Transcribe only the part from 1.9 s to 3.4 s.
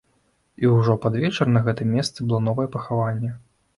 месцы была новае пахаванне.